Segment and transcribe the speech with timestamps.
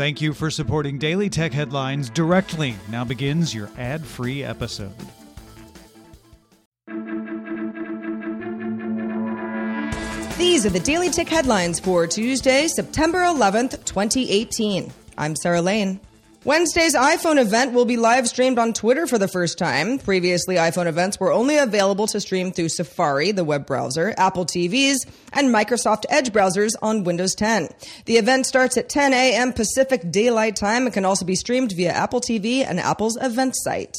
[0.00, 2.74] Thank you for supporting Daily Tech Headlines directly.
[2.88, 4.94] Now begins your ad free episode.
[10.38, 14.90] These are the Daily Tech Headlines for Tuesday, September 11th, 2018.
[15.18, 16.00] I'm Sarah Lane.
[16.42, 19.98] Wednesday's iPhone event will be live streamed on Twitter for the first time.
[19.98, 25.06] Previously, iPhone events were only available to stream through Safari, the web browser, Apple TVs,
[25.34, 27.68] and Microsoft Edge browsers on Windows 10.
[28.06, 29.52] The event starts at 10 a.m.
[29.52, 33.98] Pacific Daylight Time and can also be streamed via Apple TV and Apple's event site.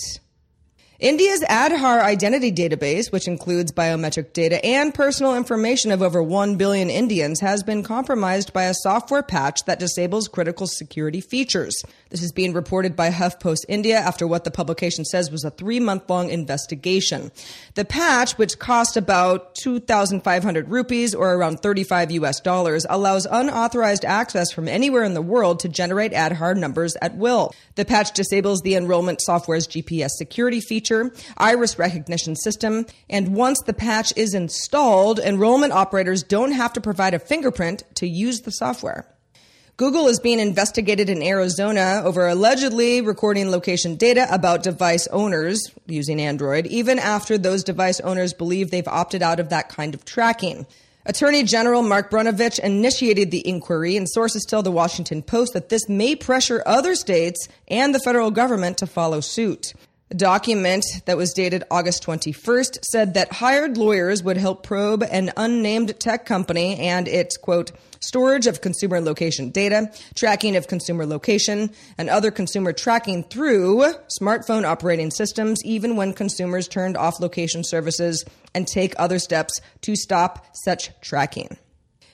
[1.01, 6.91] India's Aadhaar identity database, which includes biometric data and personal information of over 1 billion
[6.91, 11.73] Indians, has been compromised by a software patch that disables critical security features.
[12.11, 15.79] This is being reported by HuffPost India after what the publication says was a three
[15.79, 17.31] month long investigation.
[17.73, 24.51] The patch, which cost about 2,500 rupees or around 35 US dollars, allows unauthorized access
[24.51, 27.55] from anywhere in the world to generate Aadhaar numbers at will.
[27.73, 33.59] The patch disables the enrollment software's GPS security feature feature, iris recognition system, and once
[33.65, 38.51] the patch is installed, enrollment operators don't have to provide a fingerprint to use the
[38.51, 39.07] software.
[39.77, 46.19] Google is being investigated in Arizona over allegedly recording location data about device owners using
[46.19, 50.67] Android, even after those device owners believe they've opted out of that kind of tracking.
[51.03, 55.89] Attorney General Mark Brnovich initiated the inquiry, and sources tell the Washington Post that this
[55.89, 59.73] may pressure other states and the federal government to follow suit.
[60.11, 65.31] A document that was dated August 21st said that hired lawyers would help probe an
[65.37, 71.71] unnamed tech company and its, quote, storage of consumer location data, tracking of consumer location,
[71.97, 73.85] and other consumer tracking through
[74.19, 79.95] smartphone operating systems, even when consumers turned off location services and take other steps to
[79.95, 81.57] stop such tracking.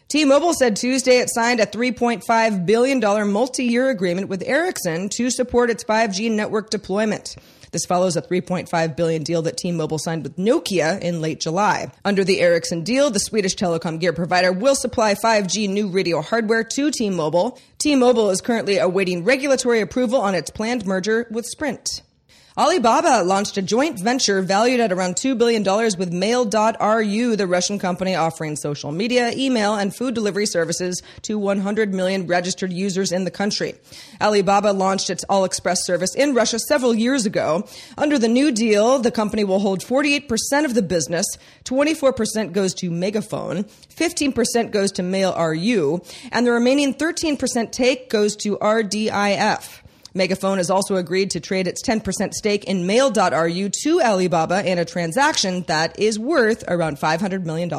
[0.09, 2.99] T-Mobile said Tuesday it signed a $3.5 billion
[3.31, 7.35] multi-year agreement with Ericsson to support its 5G network deployment.
[7.71, 11.91] This follows a 3.5 billion deal that T-Mobile signed with Nokia in late July.
[12.05, 16.63] Under the Ericsson deal, the Swedish telecom gear provider will supply 5G new radio hardware
[16.63, 17.59] to T-Mobile.
[17.79, 22.01] T-Mobile is currently awaiting regulatory approval on its planned merger with Sprint.
[22.57, 25.63] Alibaba launched a joint venture valued at around $2 billion
[25.99, 31.93] with Mail.ru, the Russian company offering social media, email, and food delivery services to 100
[31.93, 33.75] million registered users in the country.
[34.19, 37.63] Alibaba launched its AliExpress service in Russia several years ago.
[37.95, 41.27] Under the new deal, the company will hold 48% of the business,
[41.65, 46.01] 24% goes to MegaFon, 15% goes to Mail.ru,
[46.31, 49.83] and the remaining 13% take goes to RDIF.
[50.17, 54.85] MegaFon has also agreed to trade its 10% stake in Mail.ru to Alibaba in a
[54.85, 57.69] transaction that is worth around $500 million.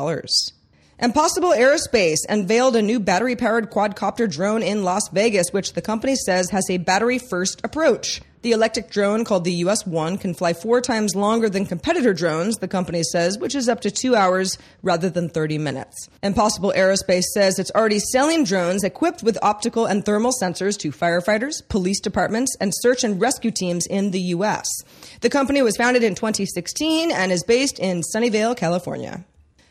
[1.00, 6.16] Impossible Aerospace unveiled a new battery powered quadcopter drone in Las Vegas, which the company
[6.16, 8.20] says has a battery first approach.
[8.42, 12.58] The electric drone called the US 1 can fly four times longer than competitor drones,
[12.58, 16.08] the company says, which is up to two hours rather than 30 minutes.
[16.22, 21.68] Impossible Aerospace says it's already selling drones equipped with optical and thermal sensors to firefighters,
[21.68, 24.68] police departments, and search and rescue teams in the U.S.
[25.20, 29.24] The company was founded in 2016 and is based in Sunnyvale, California.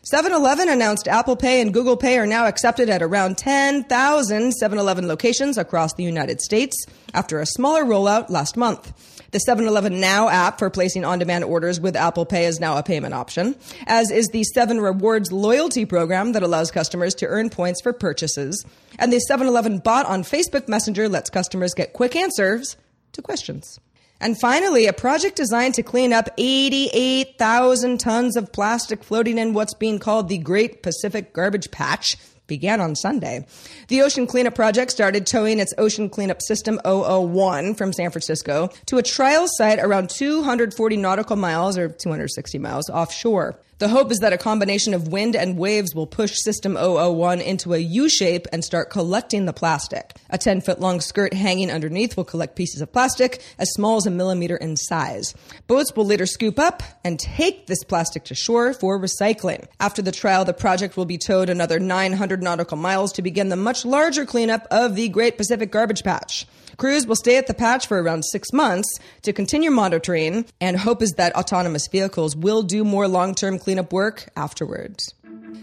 [0.09, 4.77] 7 Eleven announced Apple Pay and Google Pay are now accepted at around 10,000 7
[4.79, 8.93] Eleven locations across the United States after a smaller rollout last month.
[9.31, 12.77] The 7 Eleven Now app for placing on demand orders with Apple Pay is now
[12.77, 17.49] a payment option, as is the 7 Rewards loyalty program that allows customers to earn
[17.49, 18.65] points for purchases.
[18.97, 22.77] And the 7 Eleven bot on Facebook Messenger lets customers get quick answers
[23.11, 23.77] to questions.
[24.19, 29.75] And finally, a project designed to clean up 88,000 tons of plastic floating in what's
[29.75, 32.17] being called the Great Pacific Garbage Patch
[32.47, 33.45] began on Sunday.
[33.89, 38.97] The Ocean Cleanup Project started towing its Ocean Cleanup System 001 from San Francisco to
[38.97, 43.59] a trial site around 240 nautical miles or 260 miles offshore.
[43.79, 47.75] The hope is that a combination of wind and waves will push System 001 into
[47.75, 50.15] a U shape and start collecting the plastic.
[50.31, 54.07] A 10 foot long skirt hanging underneath will collect pieces of plastic as small as
[54.07, 55.35] a millimeter in size.
[55.67, 59.67] Boats will later scoop up and take this plastic to shore for recycling.
[59.79, 63.55] After the trial, the project will be towed another 900 nautical miles to begin the
[63.55, 66.45] much larger cleanup of the Great Pacific Garbage Patch.
[66.77, 71.01] Crews will stay at the patch for around six months to continue monitoring, and hope
[71.01, 75.13] is that autonomous vehicles will do more long term cleanup work afterwards.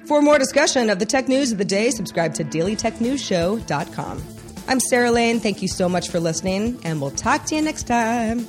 [0.06, 4.22] For more discussion of the tech news of the day, subscribe to dailytechnewsshow.com.
[4.66, 5.40] I'm Sarah Lane.
[5.40, 8.46] Thank you so much for listening, and we'll talk to you next time.